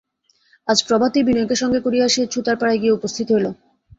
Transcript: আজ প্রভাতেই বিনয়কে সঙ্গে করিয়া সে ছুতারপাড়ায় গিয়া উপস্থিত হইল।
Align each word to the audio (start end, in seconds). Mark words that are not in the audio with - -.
আজ 0.67 0.79
প্রভাতেই 0.87 1.25
বিনয়কে 1.27 1.55
সঙ্গে 1.55 1.79
করিয়া 1.85 2.05
সে 2.07 2.21
ছুতারপাড়ায় 2.33 2.81
গিয়া 2.81 2.97
উপস্থিত 2.97 3.27
হইল। 3.31 3.47